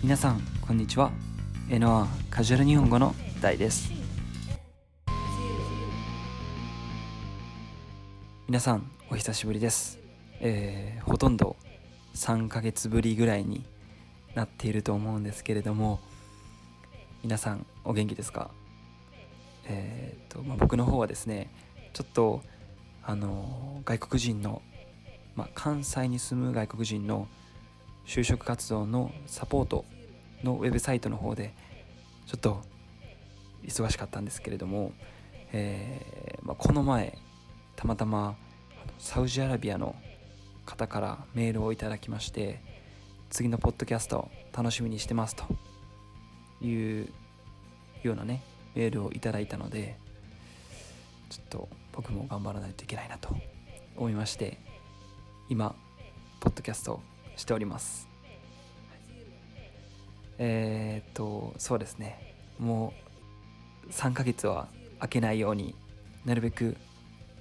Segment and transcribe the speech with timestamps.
[0.00, 1.10] 皆さんこんにちは。
[1.68, 3.90] エノアカジュアル日本語の大です。
[8.46, 9.98] 皆さんお久しぶりです、
[10.40, 11.56] えーほとんど
[12.14, 13.64] 3ヶ月ぶりぐらいに
[14.36, 15.98] なっていると思うんですけれども
[17.24, 18.50] 皆さんお元気ですか？
[19.66, 21.50] えーっと、まあ、僕の方はですね
[21.92, 22.42] ちょっと
[23.02, 24.62] あの外国人の、
[25.34, 27.26] まあ、関西に住む外国人の
[28.08, 29.84] 就職活動のサポート
[30.42, 31.52] のウェブサイトの方で
[32.26, 32.62] ちょっと
[33.62, 34.92] 忙しかったんですけれども、
[35.52, 37.18] えーまあ、この前
[37.76, 38.34] たまたま
[38.98, 39.94] サウジアラビアの
[40.64, 42.62] 方からメールをいただきまして
[43.28, 45.44] 次のポッドキャスト楽しみにしてますと
[46.64, 47.12] いう
[48.02, 48.42] ようなね
[48.74, 49.98] メールをいただいたので
[51.28, 53.36] ちょっと僕も頑張らないといけないなと
[53.96, 54.58] 思いまして
[55.50, 55.74] 今
[56.40, 57.00] ポッドキャストを
[57.38, 58.07] しております。
[60.38, 62.34] えーっとそうですね。
[62.58, 62.92] も
[63.86, 65.74] う3ヶ月は空けないように
[66.24, 66.76] なるべく、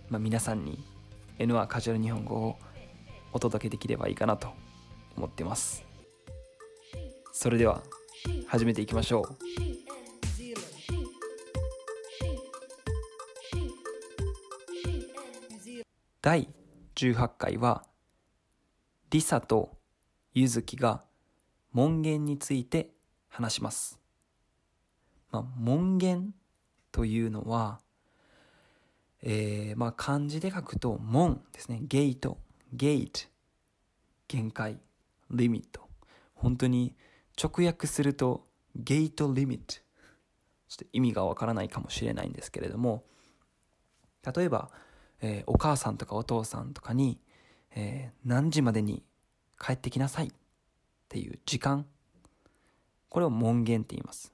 [0.09, 0.83] まあ、皆さんに
[1.39, 2.57] N1 カジュアル日本語を
[3.33, 4.49] お届けできればいいかなと
[5.15, 5.83] 思ってます。
[7.31, 7.83] それでは
[8.47, 9.37] 始めていきましょう。
[16.21, 16.49] 第
[16.95, 17.85] 18回は
[19.11, 19.77] リサと
[20.33, 21.03] ユズキが
[21.71, 22.91] 門限について
[23.29, 23.99] 話します。
[25.31, 26.33] まあ、門限
[26.91, 27.79] というのは、
[29.21, 31.79] えー、まあ漢字で書くと門ですね。
[31.83, 32.37] ゲート、
[32.73, 33.21] ゲート、
[34.27, 34.79] 限界、
[35.31, 35.87] リミット。
[36.33, 36.95] 本当に
[37.41, 39.75] 直訳するとゲートリミット。
[40.67, 43.03] ちょっと意味がわからないかもしれないんですけれども、
[44.35, 44.69] 例えば、
[45.21, 47.19] えーお母さんとかお父さんとかに、
[47.75, 49.03] えー何時までに
[49.59, 50.31] 帰ってきなさい
[51.07, 51.85] っていう時間。
[53.07, 54.33] これを門限って言います。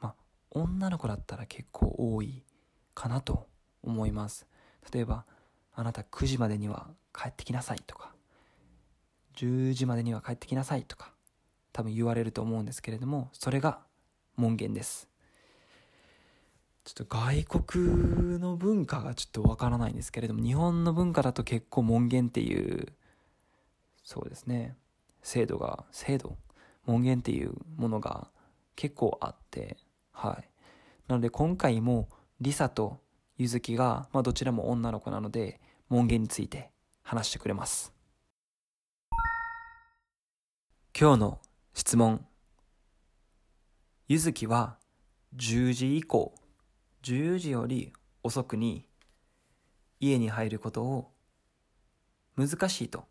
[0.00, 0.14] まあ、
[0.50, 2.42] 女の子だったら結構多い
[2.94, 3.46] かなと
[3.82, 4.46] 思います。
[4.90, 5.26] 例えば、
[5.74, 8.14] あなた9時までには帰ってきなさいとか、
[9.36, 11.12] 10時までには帰ってきなさいとか、
[11.72, 13.80] 多分言われると思うんですけれども、それが
[14.36, 15.08] 門限です。
[16.84, 22.94] ちょっと外国の文化がちょっとわからないんですけれども、日本の文化だと結構門限っていう、
[24.02, 24.74] そうですね、
[25.22, 26.36] 制度が、制度？
[26.86, 28.28] 門限っていうものが
[28.76, 29.76] 結構あって、
[30.12, 30.48] はい。
[31.06, 32.08] なので今回も
[32.40, 33.00] リサと
[33.36, 36.70] ユズキが、まあどちらも女の子なので、門限について
[37.02, 37.92] 話してくれます。
[40.98, 41.40] 今日の
[41.74, 42.24] 質問。
[44.08, 44.78] ユズキは
[45.36, 46.34] 10時以降、
[47.02, 47.92] 10時より
[48.22, 48.88] 遅くに
[50.00, 51.12] 家に入ることを
[52.36, 53.04] 難しいと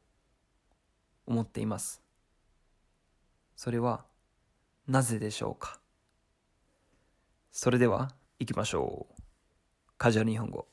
[1.27, 2.01] 思っています。
[3.55, 4.05] それは
[4.87, 5.79] なぜでしょうか？
[7.51, 9.21] それでは行きましょう。
[9.97, 10.67] カジュアル日本語。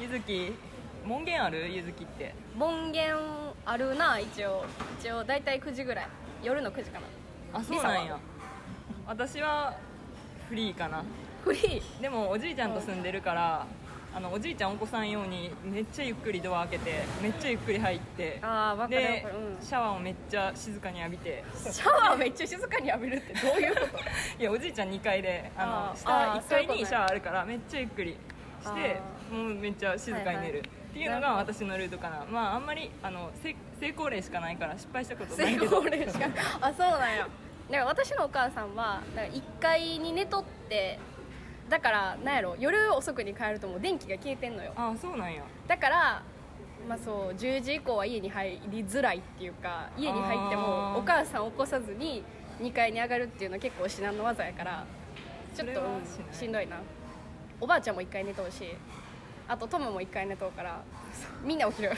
[0.00, 0.52] ゆずき
[1.04, 1.70] 門限ある？
[1.72, 2.34] ゆずきって。
[2.56, 3.14] 門限
[3.64, 4.64] あるな一応。
[4.98, 6.08] 一応大体9時ぐらい。
[6.42, 7.06] 夜の9時かな。
[7.58, 8.18] あそうなんや。
[9.06, 9.76] 私は
[10.48, 11.04] フリーかな。
[11.44, 12.00] フリー？
[12.00, 13.66] でもおじいちゃんと住んでるから
[14.16, 19.66] あのおじいちゃんお子さん用にめっちゃゆっくりドア開けてめっちゃゆっくり入ってあーわかるでわかるうん。
[19.66, 21.44] シャワーをめっちゃ静かに浴びて。
[21.70, 23.98] シャワーめっちゃ静かに浴びるってどういうこと？
[24.40, 26.78] いやおじいちゃん2階であのあー下あー1そういうことね。
[26.78, 28.16] 階にシャワーあるからめっちゃゆっくり
[28.62, 30.60] してあもうめっちゃ静かに寝る、はいはい。
[30.60, 30.60] っ
[30.94, 32.24] ていうのが私のルートかな。
[32.30, 35.78] まああんまりあのせ成功例しかないから失敗したことな成いけど。
[35.78, 36.28] 功例しか
[36.60, 37.26] あそうなんや。
[37.70, 40.98] だから私のお母さんはだから1階に寝とって
[41.68, 44.72] だからなんやろ夜遅くに帰るともう電気が消えてんのよ。
[44.76, 45.42] ああそうなんや。
[45.66, 46.22] だから
[46.88, 52.22] まあそう10時以降は家に入りづらいっていうか家に入ってもお母さんを起こさずに
[52.60, 54.84] 2階に上がるっていうのは結構至難の技やから
[55.54, 56.76] ちょっとうんしんどいな。
[57.60, 58.64] おばあちゃんも1階寝とうし
[59.48, 60.82] あとトムも1階寝とうから
[61.42, 61.92] みんな起きる。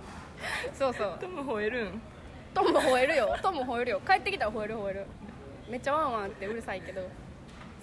[0.72, 1.18] そうそう。
[1.20, 2.02] トム吠えるん？
[2.54, 3.36] トムも吠えるよ。
[3.42, 4.00] トムも吠えるよ。
[4.06, 5.06] 帰ってきたら吠える吠える。
[5.68, 7.02] めっちゃワンワンってうるさいけど。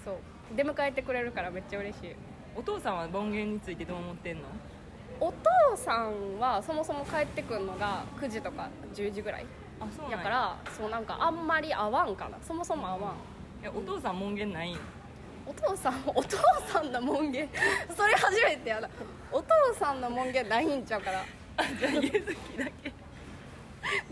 [0.03, 0.15] そう
[0.55, 2.15] 出迎えてくれるからめっちゃ嬉しい。
[2.55, 4.43] お父さんは門限についてどう思ってんの？
[5.19, 9.45] お父さんはそもそも帰ってくるのが9時とか10時ぐらい
[9.79, 10.23] あそうなんや。
[10.23, 12.37] からそうなんかあんまり合わんかな。
[12.41, 13.01] そもそも合わん。
[13.61, 14.77] いやお父さん門限ないん？
[15.45, 17.47] お父さん お父さんの門限
[17.95, 18.89] それ初めてやな。
[19.31, 21.23] お父さんの門限ないんちゃうから
[21.57, 22.09] あじゃあゆず
[22.51, 22.91] きだけ。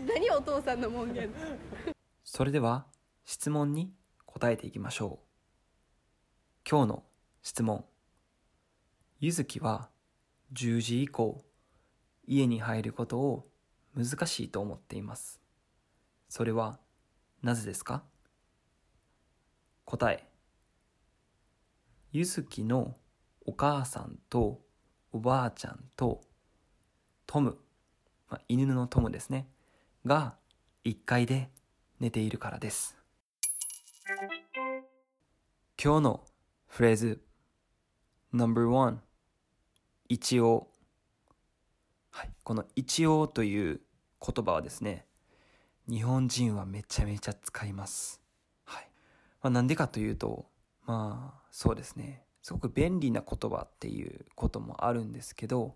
[0.06, 1.30] 何お父さんの門限
[2.24, 2.86] それでは
[3.24, 3.92] 質問に
[4.26, 5.29] 答えていきましょう。
[6.70, 7.02] 今日の
[7.42, 7.84] 質問。
[9.18, 9.88] ゆずきは
[10.52, 11.44] 10時以降
[12.28, 13.48] 家に入ることを
[13.96, 15.40] 難しいと思っています。
[16.28, 16.78] それは
[17.42, 18.04] なぜですか？
[19.84, 20.24] 答え。
[22.12, 22.94] ゆずきの
[23.44, 24.60] お母さんと
[25.10, 26.20] おばあちゃんと
[27.26, 27.58] トム、
[28.28, 29.48] まあ、犬のトムですね、
[30.06, 30.36] が
[30.84, 31.50] 1階で
[31.98, 32.96] 寝ているからです。
[35.82, 36.24] 今日の
[36.70, 37.20] フレーズ
[38.32, 38.96] No.1
[40.08, 40.68] 一応
[42.10, 43.80] はい、この一応という
[44.24, 45.04] 言葉はですね
[45.88, 48.20] 日本人はめちゃめちゃ使います。
[48.64, 48.88] はい。
[49.42, 50.46] まあ、なんでかというと、
[50.86, 52.22] まあ、そうですね。
[52.42, 55.74] すごく便利な言葉っていうこともあるんですけど、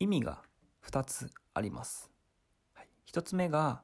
[0.00, 0.40] 意味が
[0.86, 2.10] 2つあります。
[2.72, 3.82] はい、1つ目が、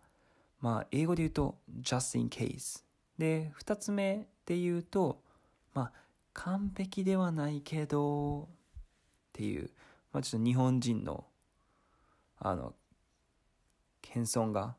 [0.61, 2.83] まあ、英語で言うと、just in case。
[3.19, 5.21] で、2つ目で言うと、
[5.75, 6.08] まあ、
[6.40, 8.46] 完璧ではないけど、っ
[9.32, 9.70] ていう、
[10.12, 11.26] まあ、ちょっと日本人の、
[12.38, 12.75] あの、
[14.00, 14.76] 謙遜が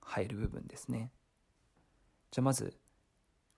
[0.00, 1.10] 入る部分ですね。
[2.30, 2.78] じゃあまず、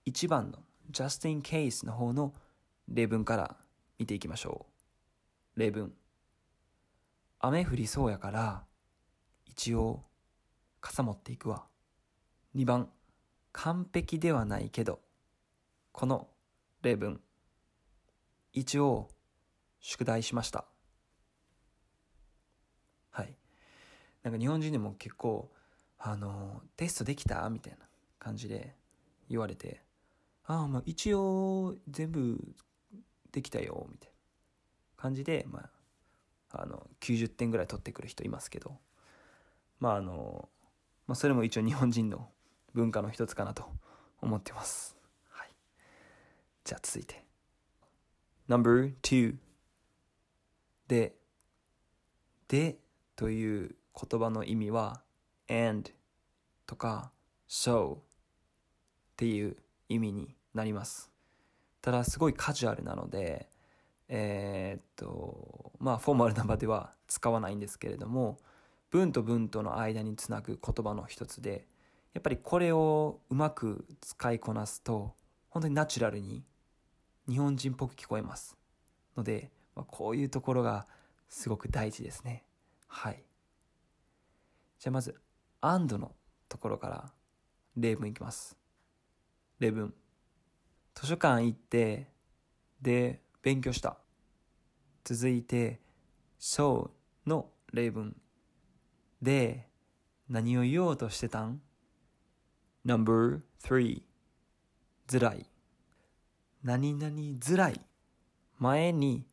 [0.07, 2.33] 1番の just in case の方の
[2.87, 3.55] 例文から
[3.99, 4.65] 見ていきましょ
[5.55, 5.59] う。
[5.59, 5.93] 例文。
[7.37, 8.63] 雨降りそうやから、
[9.45, 10.03] 一応、
[10.81, 11.67] 傘持っていくわ。
[12.55, 12.89] 2番。
[13.51, 15.01] 完璧ではないけど、
[15.91, 16.27] この
[16.81, 17.21] 例文。
[18.53, 19.09] 一応、
[19.79, 20.65] 宿題しました。
[23.09, 23.35] はい。
[24.21, 25.51] なんか日本人でも結構、
[25.97, 27.49] あの、テストできた？
[27.49, 27.79] みたいな
[28.19, 28.75] 感じで
[29.27, 29.81] 言われて、
[30.45, 32.55] ああ、まあ一応全部
[33.31, 34.13] できたよ、みたいな
[34.97, 35.69] 感じで、ま
[36.51, 38.77] あ、あの、90点ぐらい取ってくる人いますけど、
[39.79, 40.47] まああの、
[41.07, 42.29] まあそれも一応日本人の
[42.73, 43.65] 文化の一つかなと
[44.21, 44.95] 思ってます。
[45.29, 45.49] はい。
[46.63, 47.32] じゃあ続いて。
[48.53, 49.35] Number two
[50.87, 51.15] で、
[52.47, 52.77] で
[53.15, 53.75] という
[54.09, 55.01] 言葉の意味は
[55.49, 55.89] and
[56.67, 57.11] とか
[57.49, 57.99] so っ
[59.17, 59.57] ていう
[59.89, 61.09] 意味になります。
[61.81, 63.49] ただすごいカジュアルなので、
[64.07, 68.37] えー、っと、まあフォーマルな場では使わないんですけれども、
[68.91, 71.65] 文と文との間につなぐ言葉の一つで、
[72.13, 75.15] やっぱりこれをうまく使いこなすと、
[75.49, 76.43] 本当にナチュラルに
[77.29, 78.57] 日本人っぽく聞こえます。
[79.15, 80.87] ので、まあ、こういうところが
[81.29, 82.43] すごく大事ですね。
[82.87, 83.23] はい。
[84.79, 85.15] じゃあまず、
[85.61, 86.11] and の
[86.49, 87.11] ところから
[87.75, 88.57] 例文いきます。
[89.59, 89.93] 例文。
[90.95, 92.09] 図書館行って、
[92.81, 93.97] で、勉強した。
[95.03, 95.81] 続いて、
[96.39, 96.91] so
[97.25, 98.15] の例文。
[99.21, 99.67] で、
[100.29, 101.61] 何を言おうとしてたん
[102.85, 104.03] ?Number3
[105.07, 105.52] ずらい。
[106.63, 107.81] 何々ずらい。
[108.57, 109.25] 前に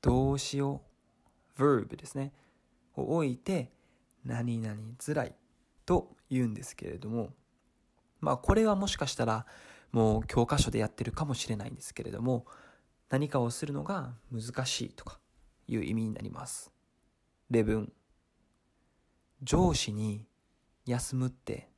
[0.00, 0.82] 動詞を
[1.58, 2.32] verb ですね。
[2.96, 3.70] を置いて、
[4.24, 5.34] 何々づらい
[5.84, 7.30] と言うんですけれども、
[8.20, 9.46] まあこれはもしかしたら
[9.92, 12.46] もう教科書でやってるかもしれないんですけれども、
[13.08, 15.18] 何かをするのが難しいとか
[15.68, 16.72] いう意味になります。
[17.50, 17.92] 例文。
[19.42, 20.26] 上司に
[20.86, 21.68] 休むって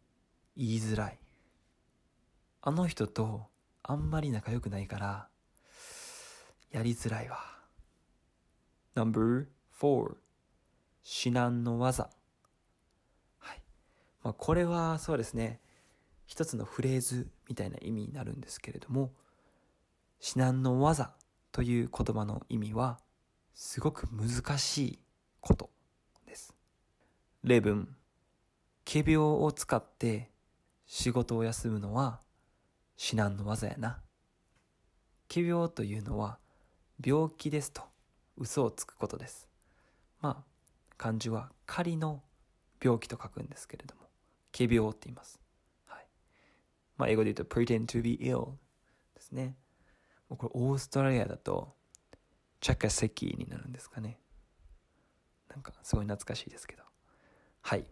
[0.57, 1.19] 言いづらい。
[2.63, 3.47] あの人と
[3.91, 5.29] あんまり仲良くないから、
[6.71, 7.39] やりづらいわ。
[8.95, 10.15] No.4
[11.03, 12.11] 至難の技。
[13.39, 13.63] はい。
[14.23, 15.61] まあ、これはそうですね。
[16.27, 19.13] 一つのフレーズみたいな意味になるんですけれども
[20.21, 21.15] 至難の技
[21.51, 23.01] という言葉の意味は
[23.55, 24.99] すごく難しい
[25.41, 25.71] こと
[26.27, 26.55] です。
[27.43, 27.89] 例文。
[28.85, 30.31] 仮病を使って
[30.85, 32.21] 仕事を休むのは
[32.99, 34.03] 至難の技やな
[35.33, 36.39] 仮病というのは
[37.03, 37.81] 病気ですと
[38.37, 39.49] 嘘をつくことです
[40.21, 40.45] まあ
[40.99, 42.23] 漢字は仮の
[42.83, 44.09] 病気と書くんですけれども
[44.53, 45.41] 仮病って言います。
[45.87, 46.07] はい。
[46.97, 48.53] まあ、英語で言うと pretend to be ill
[49.15, 49.55] ですね。
[50.29, 51.75] これオーストラリアだと
[52.61, 54.19] チャカセキになるんですかね。
[55.49, 56.83] なんかすごい懐かしいですけど。
[57.63, 57.85] はい。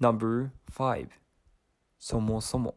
[0.00, 1.08] No.5
[1.98, 2.76] そもそも。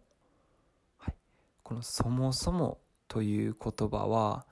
[1.69, 4.47] このそもそもという言葉は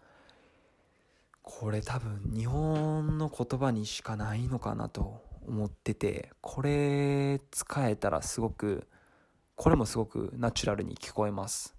[1.41, 8.87] これ多分日本の言葉にしかないのかなと思ってて、これ使えたらすごく、
[9.55, 11.75] これもすごくナチュラルに聞こえます。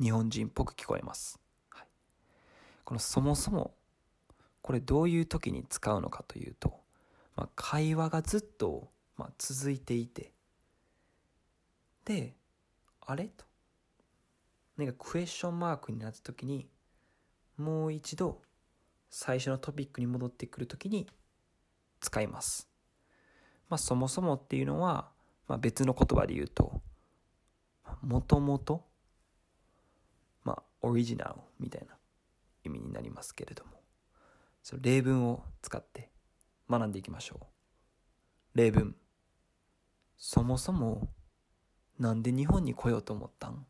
[0.00, 1.38] 日本人っぽく聞こえます。
[1.68, 1.86] はい、
[2.82, 3.74] このそもそも、
[4.62, 6.80] これどういう時に使うのかというと、
[7.36, 10.32] まあ、会話がずっと、まあ、続いていて、
[12.06, 12.34] で、
[13.02, 13.24] あれ？
[13.26, 13.44] と。
[14.76, 16.68] なんかクエスチョンマークになった時に、
[17.56, 18.42] もう一度
[19.08, 21.08] 最初のトピックに戻ってくる時に
[22.00, 22.68] 使います。
[23.68, 25.08] まあ、そもそもっていうのは、
[25.48, 26.82] まあ、別の言葉で言うと、
[28.02, 28.84] もともと、
[30.44, 31.96] まあ、オリジナルみたいな
[32.64, 33.82] 意味になりますけれども、
[34.62, 36.10] その例文を使って
[36.68, 37.40] 学んでいきましょ
[38.54, 38.58] う。
[38.58, 38.96] 例文。
[40.18, 41.08] そもそも、
[41.98, 43.66] なんで日本に来ようと思ったん？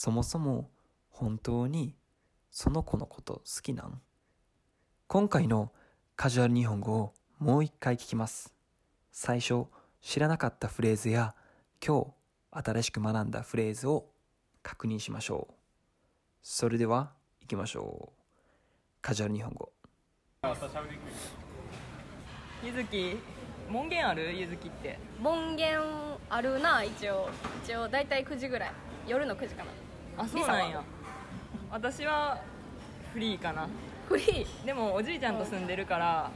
[0.00, 0.70] そもそも
[1.10, 1.96] 本当に
[2.52, 4.00] その子のこと好きなん？
[5.08, 5.72] 今回の
[6.14, 8.54] カジュアル日本語をもう一回聞きます。
[9.10, 9.64] 最初
[10.00, 11.34] 知らなかったフレーズや
[11.84, 12.14] 今
[12.52, 14.06] 日新しく学んだフレーズを
[14.62, 15.54] 確認しましょう。
[16.42, 18.18] それでは行きましょう。
[19.02, 19.72] カジュアル日本語。
[22.62, 23.16] ゆずき
[23.68, 24.32] 門限ある？
[24.38, 25.80] ゆずきって門限
[26.30, 27.28] あるな一応
[27.64, 28.72] 一応大体9時ぐらい
[29.08, 29.72] 夜の9時かな
[30.18, 30.82] あそうなんや。
[31.70, 32.38] 私は
[33.12, 33.68] フリーかな。
[34.08, 34.66] フリー？
[34.66, 36.30] でもおじいちゃんと住んでるから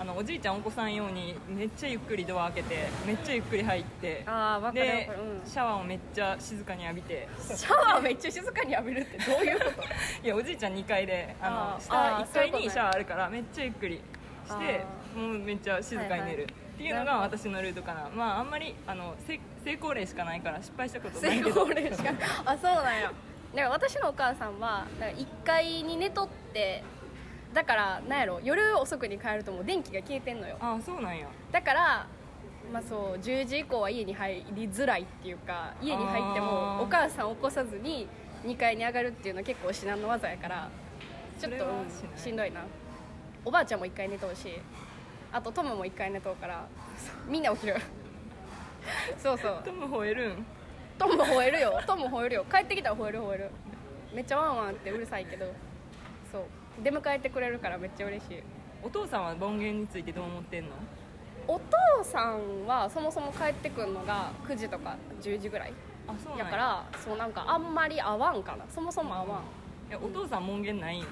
[0.00, 7.28] あのおじいちゃんお子さん用にめっちゃゆっくりドア開けてめっちゃゆっくり入ってあかる分でかる、うん、シャワーをめっちゃ静かに浴びて。
[7.54, 9.82] シャワーめっちゃ静かに浴びるってどういうこと？
[10.24, 11.82] いやおじいちゃん2階であのあー。
[11.82, 12.64] 下あー1階そういうことね。
[12.66, 13.96] にシャワーあるからめっちゃゆっくり
[14.46, 14.84] して
[15.16, 16.46] あもうめっちゃ静かに寝る、はいはい
[16.78, 18.08] っていうのが私のルートかな。
[18.14, 21.62] まああんまりあのせ成功例しかないから失敗したことな成いけど。
[21.64, 22.12] 功例しか
[22.44, 23.10] あそうなんや。
[23.10, 23.12] だか
[23.54, 26.84] ら私のお母さんはだから1階に寝とって
[27.52, 30.56] だからなんやろ夜遅くに帰るともう電気が消えてんのよ。
[30.60, 31.26] ああそうなんや。
[31.50, 32.06] だから
[32.72, 38.06] まあそう10時以降は家に入りづらいっていうか家に入ってもお母さんを起こさずに
[38.44, 40.70] 2階に上がるっていうのは結構至難の技やから
[41.40, 41.64] ちょっと
[42.16, 42.60] しんどいな。
[43.44, 44.60] おばあちゃんも1階寝とうし
[45.32, 46.66] あとトムも1階寝とうから。
[47.28, 47.76] みんな起きる
[49.18, 49.62] そうそう。
[49.64, 50.46] トム吠えるん？
[50.98, 51.80] トム吠えるよ。
[51.86, 52.46] トム吠えるよ。
[52.50, 53.50] 帰ってきたら吠える吠える。
[54.14, 55.46] めっちゃワンワンってうるさいけど。
[56.32, 56.42] そう。
[56.82, 58.42] 出迎えてくれるからめっちゃ嬉しい。
[58.82, 60.70] お父さんは門限についてどう思ってんの？
[61.46, 65.72] お父さんはそもそも帰ってくるのが9時とか10時ぐらい。
[66.06, 66.44] あそうなんや。
[66.46, 68.64] やからそうなんかあんまり合わんかな。
[68.74, 69.28] そもそも合わん。
[69.90, 71.06] いやお父さん門限ないん？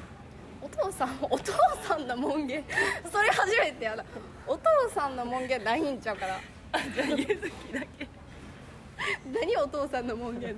[0.66, 1.52] お父さんお父
[1.87, 2.64] さんの門限。
[3.12, 4.04] それ初めてやな。
[4.49, 6.40] お父さんの門限ないんちゃうから
[6.73, 8.08] あじゃあゆずきだけ。
[9.32, 10.56] 何お父さんの門限？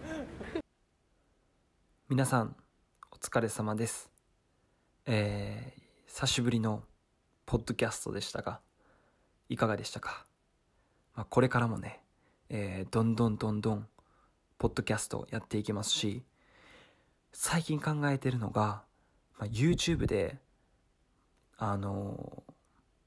[2.08, 2.56] 皆さん、
[3.10, 4.10] お疲れ様です。
[5.04, 6.84] えー、久しぶりの
[7.44, 8.60] ポッドキャストでしたが、
[9.50, 10.24] いかがでしたか、
[11.14, 12.02] まあ、これからもね、
[12.48, 13.86] えー、どんどんどんどん、
[14.56, 16.24] ポッドキャストやっていきますし、
[17.30, 18.87] 最近考えてるのが、
[19.38, 20.38] まあ、YouTube で、
[21.56, 22.42] あの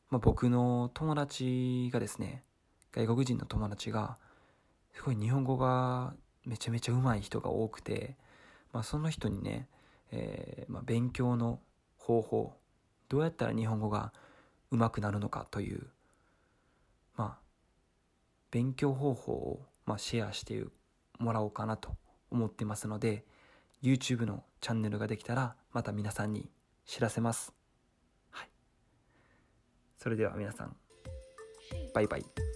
[0.09, 2.43] まあ、僕の友達がですね、
[2.91, 4.17] 外国人の友達が、
[4.93, 6.13] すごい日本語が
[6.45, 8.15] めちゃめちゃ上手い人が多くて、
[8.73, 9.67] まあ、その人にね、
[10.11, 11.59] えーまあ、勉強の
[11.97, 12.57] 方法
[13.09, 14.13] どうやったら日本語が
[14.71, 15.87] 上手くなるのかという、
[17.15, 17.39] まあ、
[18.51, 20.63] 勉強方法を、まあ、シェアして
[21.19, 21.95] もらおうかなと
[22.31, 23.25] 思ってますので
[23.83, 26.49] YouTube のチャンネルができたらまた皆さんに
[26.85, 27.53] 知らせます。
[28.29, 28.49] はい、
[29.97, 30.75] それでは皆さん
[31.93, 32.50] バイバイ。